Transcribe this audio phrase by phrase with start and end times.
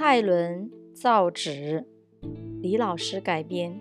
[0.00, 1.84] 蔡伦造纸，
[2.62, 3.80] 李老师改编。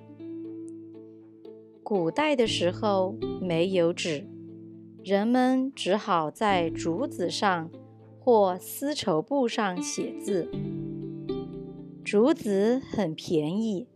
[1.84, 4.27] 古代的时候没有纸，
[5.04, 7.70] 人们只好在竹子上
[8.20, 10.50] 或丝绸布上写字。
[12.04, 13.88] 竹子很便宜，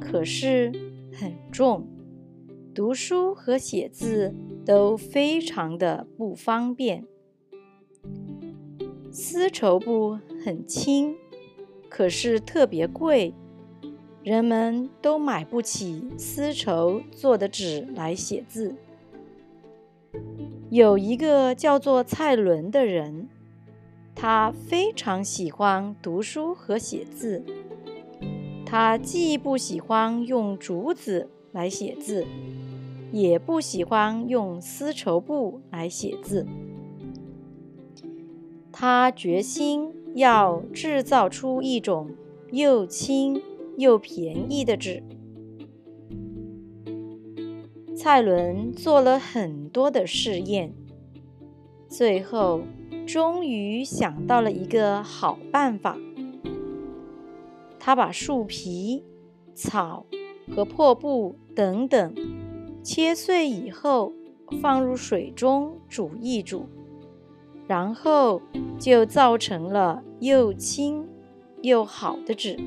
[0.00, 0.70] 可是
[1.12, 1.88] 很重，
[2.72, 4.32] 读书和写字
[4.64, 7.04] 都非常的不方便。
[9.10, 11.16] 丝绸布很轻。
[11.88, 13.34] 可是特别贵，
[14.22, 18.74] 人们都买不起丝绸做的纸来写字。
[20.70, 23.28] 有一个叫做蔡伦的人，
[24.14, 27.42] 他非常喜欢读书和写字。
[28.66, 32.26] 他既不喜欢用竹子来写字，
[33.10, 36.46] 也不喜欢用丝绸布来写字。
[38.70, 39.94] 他决心。
[40.18, 42.10] 要制造出一种
[42.52, 43.40] 又轻
[43.76, 45.02] 又便宜的纸。
[47.96, 50.72] 蔡伦做了很多的试验，
[51.88, 52.60] 最后
[53.06, 55.98] 终于想到了一个好办法。
[57.80, 59.02] 他把树皮、
[59.54, 60.06] 草
[60.54, 62.14] 和破布等等
[62.82, 64.12] 切碎以后，
[64.60, 66.66] 放入水中煮一煮。
[67.68, 68.40] 然后
[68.80, 71.06] 就造成了又轻
[71.62, 72.58] 又好的纸。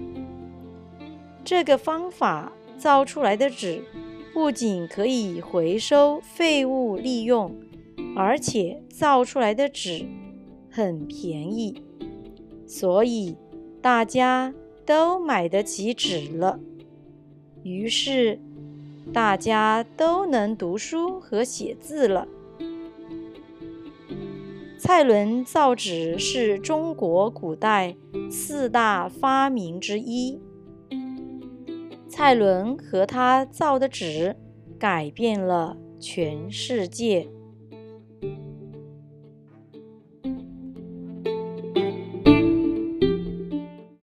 [1.43, 3.83] 这个方法造出来的纸
[4.31, 7.53] 不仅可以回收废物利用，
[8.15, 10.05] 而且造出来的纸
[10.69, 11.81] 很便宜，
[12.67, 13.35] 所以
[13.81, 14.53] 大家
[14.85, 16.59] 都买得起纸了。
[17.63, 18.39] 于是
[19.11, 22.27] 大家都能读书和写字了。
[24.83, 27.95] 蔡伦造纸是中国古代
[28.31, 30.41] 四大发明之一。
[32.09, 34.35] 蔡伦和他造的纸
[34.79, 37.29] 改变了全世界。